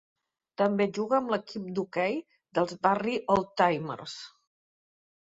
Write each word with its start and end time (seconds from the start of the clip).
També 0.59 0.85
juga 0.97 1.17
amb 1.17 1.33
l'equip 1.33 1.67
d'hoquei 1.79 2.15
dels 2.59 2.73
Barrie 2.87 3.19
Oldtimers. 3.35 4.15